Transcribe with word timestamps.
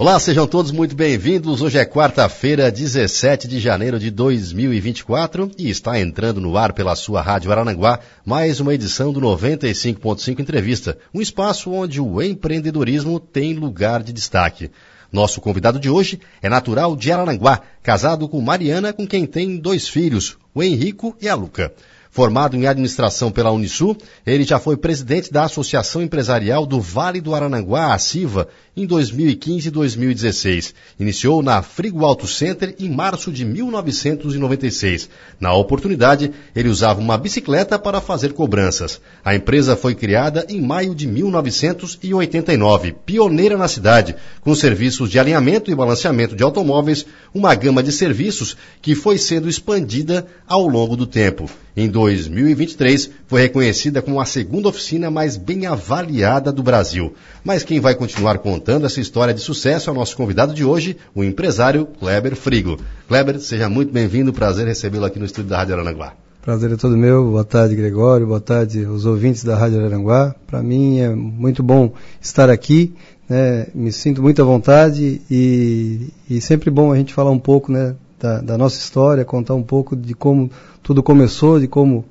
Olá, 0.00 0.18
sejam 0.18 0.46
todos 0.46 0.72
muito 0.72 0.96
bem-vindos. 0.96 1.60
Hoje 1.60 1.76
é 1.76 1.84
quarta-feira, 1.84 2.72
17 2.72 3.46
de 3.46 3.60
janeiro 3.60 3.98
de 3.98 4.10
2024 4.10 5.50
e 5.58 5.68
está 5.68 6.00
entrando 6.00 6.40
no 6.40 6.56
ar 6.56 6.72
pela 6.72 6.96
sua 6.96 7.20
Rádio 7.20 7.52
Arananguá 7.52 8.00
mais 8.24 8.60
uma 8.60 8.72
edição 8.72 9.12
do 9.12 9.20
95.5 9.20 10.40
Entrevista, 10.40 10.96
um 11.12 11.20
espaço 11.20 11.70
onde 11.70 12.00
o 12.00 12.22
empreendedorismo 12.22 13.20
tem 13.20 13.52
lugar 13.52 14.02
de 14.02 14.10
destaque. 14.10 14.70
Nosso 15.12 15.38
convidado 15.38 15.78
de 15.78 15.90
hoje 15.90 16.18
é 16.40 16.48
natural 16.48 16.96
de 16.96 17.12
Arananguá, 17.12 17.60
casado 17.82 18.26
com 18.26 18.40
Mariana, 18.40 18.94
com 18.94 19.06
quem 19.06 19.26
tem 19.26 19.58
dois 19.58 19.86
filhos, 19.86 20.38
o 20.54 20.62
Henrico 20.62 21.14
e 21.20 21.28
a 21.28 21.34
Luca. 21.34 21.74
Formado 22.12 22.56
em 22.56 22.66
administração 22.66 23.30
pela 23.30 23.52
Unisul, 23.52 23.96
ele 24.26 24.42
já 24.42 24.58
foi 24.58 24.76
presidente 24.76 25.32
da 25.32 25.44
Associação 25.44 26.02
Empresarial 26.02 26.66
do 26.66 26.80
Vale 26.80 27.20
do 27.20 27.36
Arananguá, 27.36 27.94
a 27.94 27.98
CIVA, 27.98 28.48
em 28.76 28.84
2015 28.84 29.68
e 29.68 29.70
2016. 29.70 30.74
Iniciou 30.98 31.40
na 31.40 31.62
Frigo 31.62 32.04
Auto 32.04 32.26
Center 32.26 32.74
em 32.80 32.90
março 32.90 33.30
de 33.30 33.44
1996. 33.44 35.08
Na 35.38 35.54
oportunidade, 35.54 36.32
ele 36.54 36.68
usava 36.68 37.00
uma 37.00 37.16
bicicleta 37.16 37.78
para 37.78 38.00
fazer 38.00 38.32
cobranças. 38.32 39.00
A 39.24 39.36
empresa 39.36 39.76
foi 39.76 39.94
criada 39.94 40.44
em 40.48 40.60
maio 40.60 40.96
de 40.96 41.06
1989, 41.06 42.92
pioneira 43.06 43.56
na 43.56 43.68
cidade, 43.68 44.16
com 44.40 44.52
serviços 44.52 45.10
de 45.10 45.18
alinhamento 45.20 45.70
e 45.70 45.74
balanceamento 45.76 46.34
de 46.34 46.42
automóveis, 46.42 47.06
uma 47.32 47.54
gama 47.54 47.84
de 47.84 47.92
serviços 47.92 48.56
que 48.82 48.96
foi 48.96 49.16
sendo 49.16 49.48
expandida 49.48 50.26
ao 50.44 50.66
longo 50.66 50.96
do 50.96 51.06
tempo. 51.06 51.48
Em 51.76 51.88
2023, 52.00 53.10
foi 53.26 53.42
reconhecida 53.42 54.00
como 54.00 54.20
a 54.20 54.24
segunda 54.24 54.68
oficina 54.68 55.10
mais 55.10 55.36
bem 55.36 55.66
avaliada 55.66 56.50
do 56.50 56.62
Brasil. 56.62 57.14
Mas 57.44 57.62
quem 57.62 57.78
vai 57.78 57.94
continuar 57.94 58.38
contando 58.38 58.86
essa 58.86 59.00
história 59.00 59.34
de 59.34 59.40
sucesso 59.40 59.90
é 59.90 59.92
o 59.92 59.96
nosso 59.96 60.16
convidado 60.16 60.54
de 60.54 60.64
hoje, 60.64 60.96
o 61.14 61.22
empresário 61.22 61.86
Kleber 61.98 62.34
Frigo. 62.34 62.78
Kleber, 63.06 63.38
seja 63.38 63.68
muito 63.68 63.92
bem-vindo, 63.92 64.32
prazer 64.32 64.66
recebê-lo 64.66 65.04
aqui 65.04 65.18
no 65.18 65.26
estúdio 65.26 65.50
da 65.50 65.58
Rádio 65.58 65.78
Aranguá. 65.78 66.14
Prazer 66.42 66.72
é 66.72 66.76
todo 66.76 66.96
meu. 66.96 67.32
Boa 67.32 67.44
tarde, 67.44 67.76
Gregório. 67.76 68.26
Boa 68.26 68.40
tarde 68.40 68.84
aos 68.86 69.04
ouvintes 69.04 69.44
da 69.44 69.58
Rádio 69.58 69.84
Aranguá. 69.84 70.34
Para 70.46 70.62
mim 70.62 70.98
é 70.98 71.10
muito 71.10 71.62
bom 71.62 71.92
estar 72.18 72.48
aqui. 72.48 72.94
Né? 73.28 73.66
Me 73.74 73.92
sinto 73.92 74.22
muito 74.22 74.40
à 74.40 74.44
vontade 74.44 75.20
e, 75.30 76.08
e 76.28 76.40
sempre 76.40 76.70
bom 76.70 76.92
a 76.92 76.96
gente 76.96 77.12
falar 77.12 77.30
um 77.30 77.38
pouco 77.38 77.70
né, 77.70 77.94
da, 78.20 78.40
da 78.40 78.58
nossa 78.58 78.78
história, 78.78 79.24
contar 79.24 79.54
um 79.54 79.62
pouco 79.62 79.96
de 79.96 80.14
como 80.14 80.50
tudo 80.82 81.02
começou, 81.02 81.58
de 81.58 81.66
como, 81.66 82.04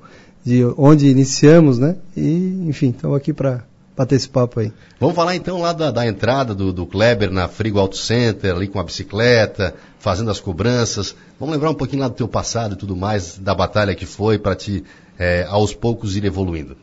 de 0.44 0.64
onde 0.76 1.08
iniciamos, 1.08 1.78
né? 1.78 1.96
E, 2.16 2.64
enfim, 2.66 2.90
estamos 2.90 3.16
aqui 3.16 3.32
para 3.32 3.62
bater 3.96 4.16
esse 4.16 4.28
papo 4.28 4.60
aí. 4.60 4.72
Vamos 4.98 5.14
falar 5.14 5.36
então 5.36 5.60
lá 5.60 5.72
da, 5.72 5.90
da 5.90 6.06
entrada 6.06 6.54
do, 6.54 6.72
do, 6.72 6.84
Kleber 6.84 7.30
na 7.30 7.46
Frigo 7.46 7.78
Auto 7.78 7.96
Center, 7.96 8.54
ali 8.54 8.66
com 8.66 8.80
a 8.80 8.82
bicicleta, 8.82 9.74
fazendo 9.98 10.30
as 10.30 10.40
cobranças. 10.40 11.14
Vamos 11.38 11.54
lembrar 11.54 11.70
um 11.70 11.74
pouquinho 11.74 12.02
lá 12.02 12.08
do 12.08 12.14
teu 12.14 12.28
passado 12.28 12.74
e 12.74 12.76
tudo 12.76 12.96
mais, 12.96 13.38
da 13.38 13.54
batalha 13.54 13.94
que 13.94 14.06
foi 14.06 14.38
para 14.38 14.56
te, 14.56 14.82
é, 15.18 15.46
aos 15.48 15.72
poucos, 15.72 16.16
ir 16.16 16.24
evoluindo. 16.24 16.76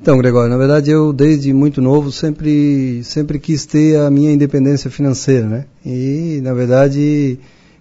Então, 0.00 0.18
Gregório, 0.18 0.50
na 0.50 0.56
verdade 0.56 0.90
eu 0.90 1.12
desde 1.12 1.52
muito 1.52 1.80
novo 1.80 2.10
sempre 2.10 3.02
sempre 3.04 3.38
quis 3.38 3.64
ter 3.64 3.96
a 3.96 4.10
minha 4.10 4.32
independência 4.32 4.90
financeira, 4.90 5.46
né? 5.46 5.66
E 5.86 6.40
na 6.42 6.52
verdade 6.52 7.38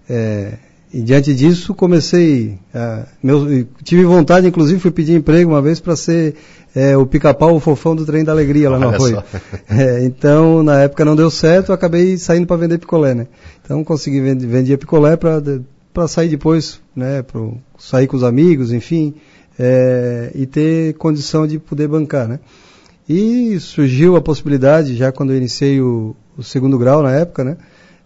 é, 0.10 0.54
e 0.94 1.02
diante 1.02 1.34
disso 1.34 1.74
comecei, 1.74 2.60
a, 2.74 3.06
meu, 3.22 3.66
tive 3.84 4.04
vontade, 4.04 4.48
inclusive 4.48 4.80
fui 4.80 4.92
pedir 4.92 5.16
emprego 5.16 5.50
uma 5.50 5.62
vez 5.62 5.80
para 5.80 5.96
ser 5.96 6.36
é, 6.76 6.96
o 6.96 7.06
pica-pau, 7.06 7.56
o 7.56 7.60
fofão 7.60 7.96
do 7.96 8.06
trem 8.06 8.24
da 8.24 8.32
alegria 8.32 8.70
lá 8.70 8.78
no 8.78 8.90
Arroio. 8.90 9.24
É, 9.70 10.06
então 10.06 10.62
na 10.62 10.82
época 10.82 11.04
não 11.04 11.16
deu 11.16 11.32
certo, 11.32 11.74
acabei 11.74 12.16
saindo 12.18 12.46
para 12.46 12.58
vender 12.58 12.78
picolé, 12.78 13.16
né? 13.16 13.28
Então 13.64 13.84
consegui 13.84 14.22
vender, 14.22 14.46
vendia 14.46 14.78
picolé 14.78 15.18
para 15.18 16.08
sair 16.08 16.30
depois, 16.30 16.80
né? 16.96 17.24
Para 17.24 17.42
sair 17.80 18.06
com 18.06 18.16
os 18.16 18.24
amigos, 18.24 18.72
enfim, 18.72 19.16
é, 19.58 20.32
e 20.36 20.46
ter 20.46 20.94
condição 20.96 21.48
de 21.48 21.58
poder 21.58 21.88
bancar, 21.88 22.28
né? 22.28 22.40
E 23.10 23.60
surgiu 23.60 24.16
a 24.16 24.22
possibilidade, 24.22 24.96
já 24.96 25.12
quando 25.12 25.32
eu 25.32 25.38
iniciei 25.38 25.82
o, 25.82 26.16
o 26.38 26.44
segundo 26.44 26.78
grau 26.78 27.02
na 27.02 27.12
época, 27.12 27.44
né? 27.44 27.58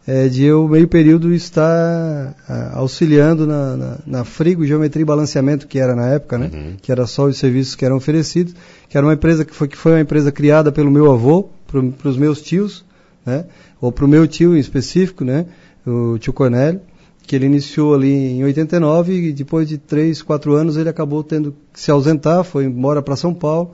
É, 0.07 0.29
de 0.29 0.45
eu, 0.45 0.65
meio 0.69 0.87
período, 0.87 1.33
estar 1.33 2.33
auxiliando 2.73 3.45
na, 3.45 3.75
na, 3.75 3.97
na, 4.07 4.23
frigo, 4.23 4.65
geometria 4.65 5.01
e 5.01 5.05
balanceamento, 5.05 5.67
que 5.67 5.77
era 5.77 5.93
na 5.93 6.07
época, 6.07 6.37
né? 6.37 6.49
Uhum. 6.53 6.75
Que 6.81 6.93
era 6.93 7.05
só 7.05 7.25
os 7.25 7.37
serviços 7.37 7.75
que 7.75 7.83
eram 7.83 7.97
oferecidos, 7.97 8.55
que 8.87 8.97
era 8.97 9.05
uma 9.05 9.13
empresa 9.13 9.43
que 9.43 9.53
foi, 9.53 9.67
que 9.67 9.75
foi 9.75 9.91
uma 9.91 9.99
empresa 9.99 10.31
criada 10.31 10.71
pelo 10.71 10.89
meu 10.89 11.11
avô, 11.11 11.49
para 11.67 12.09
os 12.09 12.15
meus 12.15 12.41
tios, 12.41 12.85
né? 13.25 13.45
Ou 13.81 13.91
para 13.91 14.05
o 14.05 14.07
meu 14.07 14.25
tio 14.25 14.55
em 14.55 14.59
específico, 14.59 15.25
né? 15.25 15.45
O 15.85 16.17
tio 16.17 16.31
Cornélio, 16.31 16.79
que 17.23 17.35
ele 17.35 17.45
iniciou 17.45 17.93
ali 17.93 18.13
em 18.13 18.43
89 18.45 19.13
e 19.13 19.33
depois 19.33 19.67
de 19.67 19.77
3, 19.77 20.21
4 20.21 20.53
anos 20.53 20.77
ele 20.77 20.87
acabou 20.87 21.21
tendo 21.21 21.53
que 21.73 21.81
se 21.81 21.91
ausentar, 21.91 22.45
foi 22.45 22.63
embora 22.63 23.01
para 23.01 23.17
São 23.17 23.33
Paulo, 23.33 23.71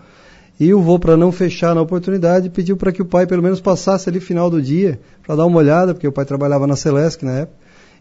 e 0.59 0.73
o 0.73 0.81
vô, 0.81 0.99
para 0.99 1.17
não 1.17 1.31
fechar 1.31 1.73
na 1.73 1.81
oportunidade, 1.81 2.49
pediu 2.49 2.77
para 2.77 2.91
que 2.91 3.01
o 3.01 3.05
pai 3.05 3.25
pelo 3.25 3.41
menos 3.41 3.59
passasse 3.59 4.07
ali 4.07 4.19
final 4.19 4.49
do 4.49 4.61
dia 4.61 4.99
para 5.25 5.35
dar 5.35 5.45
uma 5.45 5.57
olhada, 5.57 5.93
porque 5.93 6.07
o 6.07 6.11
pai 6.11 6.25
trabalhava 6.25 6.67
na 6.67 6.75
Celesc 6.75 7.23
na 7.23 7.39
época. 7.39 7.57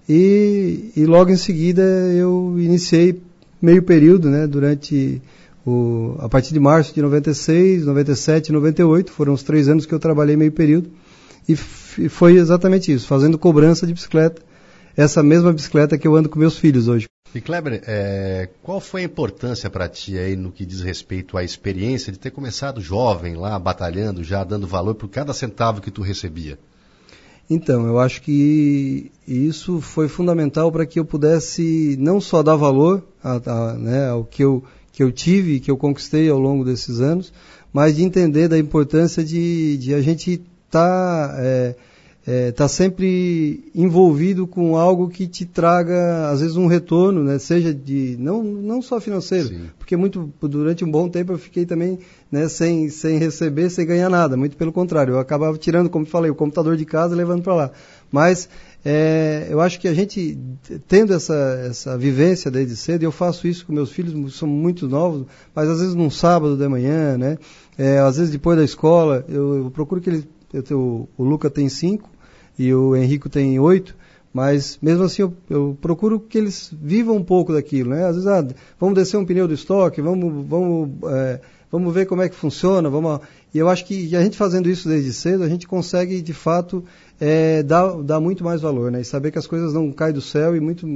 E, 0.08 0.90
e 0.96 1.06
logo 1.06 1.30
em 1.30 1.36
seguida 1.36 1.82
eu 1.82 2.56
iniciei 2.58 3.22
meio 3.60 3.82
período, 3.82 4.28
né, 4.28 4.46
durante 4.46 5.22
o, 5.64 6.16
a 6.18 6.28
partir 6.28 6.52
de 6.52 6.60
março 6.60 6.94
de 6.94 7.00
96, 7.00 7.86
97, 7.86 8.52
98, 8.52 9.12
foram 9.12 9.32
os 9.32 9.42
três 9.42 9.68
anos 9.68 9.86
que 9.86 9.94
eu 9.94 9.98
trabalhei 9.98 10.36
meio 10.36 10.52
período. 10.52 10.90
E 11.48 11.56
foi 11.56 12.36
exatamente 12.36 12.92
isso, 12.92 13.06
fazendo 13.06 13.38
cobrança 13.38 13.86
de 13.86 13.92
bicicleta, 13.92 14.42
essa 14.96 15.22
mesma 15.22 15.52
bicicleta 15.52 15.98
que 15.98 16.06
eu 16.06 16.16
ando 16.16 16.28
com 16.28 16.38
meus 16.38 16.56
filhos 16.56 16.88
hoje. 16.88 17.08
E 17.34 17.40
Kleber, 17.40 17.82
é, 17.86 18.48
qual 18.62 18.78
foi 18.78 19.00
a 19.00 19.04
importância 19.04 19.70
para 19.70 19.88
ti 19.88 20.18
aí 20.18 20.36
no 20.36 20.52
que 20.52 20.66
diz 20.66 20.82
respeito 20.82 21.38
à 21.38 21.42
experiência 21.42 22.12
de 22.12 22.18
ter 22.18 22.30
começado 22.30 22.80
jovem 22.80 23.36
lá, 23.36 23.58
batalhando, 23.58 24.22
já 24.22 24.44
dando 24.44 24.66
valor 24.66 24.94
por 24.94 25.08
cada 25.08 25.32
centavo 25.32 25.80
que 25.80 25.90
tu 25.90 26.02
recebia? 26.02 26.58
Então, 27.48 27.86
eu 27.86 27.98
acho 27.98 28.20
que 28.20 29.10
isso 29.26 29.80
foi 29.80 30.08
fundamental 30.08 30.70
para 30.70 30.84
que 30.84 30.98
eu 30.98 31.04
pudesse 31.04 31.96
não 31.98 32.20
só 32.20 32.42
dar 32.42 32.56
valor 32.56 33.02
a, 33.22 33.40
a, 33.44 33.74
né, 33.74 34.10
ao 34.10 34.24
que 34.24 34.44
eu, 34.44 34.62
que 34.92 35.02
eu 35.02 35.10
tive, 35.10 35.58
que 35.58 35.70
eu 35.70 35.76
conquistei 35.76 36.28
ao 36.28 36.38
longo 36.38 36.64
desses 36.64 37.00
anos, 37.00 37.32
mas 37.72 37.96
de 37.96 38.04
entender 38.04 38.46
da 38.46 38.58
importância 38.58 39.24
de, 39.24 39.78
de 39.78 39.94
a 39.94 40.02
gente 40.02 40.32
estar... 40.32 41.28
Tá, 41.28 41.34
é, 41.38 41.74
está 42.22 42.32
é, 42.32 42.52
tá 42.52 42.68
sempre 42.68 43.64
envolvido 43.74 44.46
com 44.46 44.76
algo 44.76 45.08
que 45.08 45.26
te 45.26 45.44
traga, 45.44 46.30
às 46.30 46.40
vezes, 46.40 46.56
um 46.56 46.68
retorno, 46.68 47.24
né? 47.24 47.38
seja 47.38 47.74
de, 47.74 48.16
não, 48.18 48.44
não 48.44 48.80
só 48.80 49.00
financeiro, 49.00 49.48
Sim. 49.48 49.70
porque 49.76 49.96
muito, 49.96 50.32
durante 50.40 50.84
um 50.84 50.90
bom 50.90 51.08
tempo 51.08 51.32
eu 51.32 51.38
fiquei 51.38 51.66
também 51.66 51.98
né, 52.30 52.48
sem, 52.48 52.88
sem 52.88 53.18
receber, 53.18 53.70
sem 53.70 53.84
ganhar 53.84 54.08
nada, 54.08 54.36
muito 54.36 54.56
pelo 54.56 54.72
contrário, 54.72 55.14
eu 55.14 55.18
acabava 55.18 55.58
tirando, 55.58 55.90
como 55.90 56.06
falei, 56.06 56.30
o 56.30 56.34
computador 56.34 56.76
de 56.76 56.84
casa 56.84 57.12
e 57.12 57.18
levando 57.18 57.42
para 57.42 57.54
lá. 57.54 57.70
Mas 58.10 58.48
é, 58.84 59.48
eu 59.50 59.60
acho 59.60 59.80
que 59.80 59.88
a 59.88 59.94
gente, 59.94 60.38
tendo 60.86 61.12
essa, 61.12 61.34
essa 61.68 61.98
vivência 61.98 62.52
desde 62.52 62.76
cedo, 62.76 63.02
eu 63.02 63.10
faço 63.10 63.48
isso 63.48 63.66
com 63.66 63.72
meus 63.72 63.90
filhos, 63.90 64.36
são 64.36 64.46
muito 64.46 64.86
novos, 64.86 65.26
mas 65.52 65.68
às 65.68 65.80
vezes 65.80 65.94
num 65.94 66.10
sábado 66.10 66.56
de 66.56 66.68
manhã, 66.68 67.18
né? 67.18 67.38
É, 67.76 67.98
às 67.98 68.16
vezes 68.16 68.30
depois 68.30 68.58
da 68.58 68.64
escola, 68.64 69.24
eu, 69.28 69.64
eu 69.64 69.70
procuro 69.70 70.00
que 70.00 70.10
eles 70.10 70.26
tenho, 70.60 71.08
o 71.16 71.24
Luca 71.24 71.48
tem 71.48 71.68
cinco 71.68 72.10
e 72.58 72.74
o 72.74 72.94
Henrico 72.94 73.28
tem 73.28 73.58
oito, 73.58 73.96
mas 74.32 74.78
mesmo 74.82 75.04
assim 75.04 75.22
eu, 75.22 75.34
eu, 75.48 75.78
procuro 75.80 76.18
que 76.18 76.38
eles 76.38 76.72
vivam 76.80 77.16
um 77.16 77.24
pouco 77.24 77.52
daquilo, 77.52 77.90
né? 77.90 78.06
Às 78.06 78.16
vezes, 78.16 78.26
ah, 78.26 78.46
vamos 78.78 78.94
descer 78.94 79.16
um 79.16 79.24
pneu 79.24 79.46
do 79.46 79.54
estoque, 79.54 80.00
vamos, 80.00 80.46
vamos, 80.46 80.90
é, 81.10 81.40
vamos 81.70 81.92
ver 81.94 82.06
como 82.06 82.22
é 82.22 82.28
que 82.28 82.34
funciona, 82.34 82.88
vamos... 82.90 83.20
E 83.54 83.58
eu 83.58 83.68
acho 83.68 83.84
que 83.84 84.16
a 84.16 84.22
gente 84.22 84.36
fazendo 84.36 84.70
isso 84.70 84.88
desde 84.88 85.12
cedo, 85.12 85.42
a 85.42 85.48
gente 85.48 85.66
consegue, 85.66 86.22
de 86.22 86.32
fato, 86.32 86.82
é, 87.20 87.62
dar, 87.62 88.02
dar 88.02 88.20
muito 88.20 88.42
mais 88.42 88.62
valor, 88.62 88.90
né? 88.90 89.02
E 89.02 89.04
saber 89.04 89.30
que 89.30 89.38
as 89.38 89.46
coisas 89.46 89.74
não 89.74 89.92
caem 89.92 90.14
do 90.14 90.22
céu 90.22 90.56
e, 90.56 90.60
muito, 90.60 90.86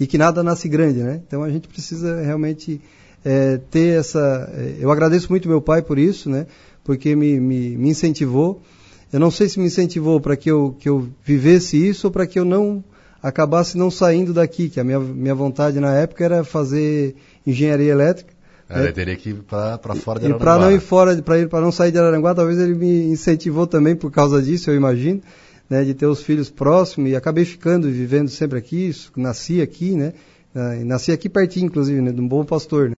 e 0.00 0.06
que 0.06 0.16
nada 0.16 0.42
nasce 0.42 0.68
grande, 0.68 1.02
né? 1.02 1.20
Então 1.26 1.42
a 1.42 1.50
gente 1.50 1.68
precisa 1.68 2.20
realmente 2.22 2.80
é, 3.24 3.58
ter 3.70 3.98
essa... 3.98 4.50
É, 4.54 4.76
eu 4.80 4.90
agradeço 4.90 5.28
muito 5.30 5.48
meu 5.48 5.60
pai 5.60 5.82
por 5.82 5.98
isso, 5.98 6.30
né? 6.30 6.46
Porque 6.84 7.16
me, 7.16 7.40
me, 7.40 7.76
me 7.76 7.88
incentivou 7.90 8.62
eu 9.12 9.20
não 9.20 9.30
sei 9.30 9.48
se 9.48 9.58
me 9.58 9.66
incentivou 9.66 10.20
para 10.20 10.36
que 10.36 10.50
eu, 10.50 10.76
que 10.78 10.88
eu 10.88 11.08
vivesse 11.24 11.76
isso 11.76 12.08
ou 12.08 12.10
para 12.10 12.26
que 12.26 12.38
eu 12.38 12.44
não 12.44 12.82
acabasse 13.22 13.78
não 13.78 13.90
saindo 13.90 14.32
daqui, 14.32 14.68
que 14.68 14.80
a 14.80 14.84
minha, 14.84 14.98
minha 14.98 15.34
vontade 15.34 15.80
na 15.80 15.94
época 15.94 16.24
era 16.24 16.44
fazer 16.44 17.14
engenharia 17.46 17.92
elétrica. 17.92 18.34
É, 18.68 18.82
né? 18.82 18.92
teria 18.92 19.16
que 19.16 19.30
ir 19.30 19.36
para 19.36 19.78
fora 19.94 20.18
de 20.18 20.26
Araranguá. 20.26 20.36
E 20.36 20.38
para 20.38 20.58
não 20.58 20.72
ir 20.72 20.80
fora, 20.80 21.22
para 21.22 21.60
não 21.60 21.70
sair 21.70 21.92
de 21.92 21.98
Araranguá, 21.98 22.34
talvez 22.34 22.58
ele 22.58 22.74
me 22.74 23.04
incentivou 23.06 23.66
também 23.66 23.94
por 23.94 24.10
causa 24.10 24.42
disso, 24.42 24.70
eu 24.70 24.74
imagino, 24.74 25.22
né, 25.70 25.84
de 25.84 25.94
ter 25.94 26.06
os 26.06 26.22
filhos 26.22 26.50
próximos 26.50 27.10
e 27.10 27.16
acabei 27.16 27.44
ficando 27.44 27.88
vivendo 27.88 28.28
sempre 28.28 28.58
aqui, 28.58 28.90
nasci 29.16 29.62
aqui, 29.62 29.92
né, 29.92 30.12
nasci 30.84 31.12
aqui 31.12 31.28
pertinho, 31.28 31.66
inclusive, 31.66 32.00
né, 32.00 32.10
de 32.10 32.20
um 32.20 32.26
bom 32.26 32.44
pastor. 32.44 32.88
Né? 32.90 32.94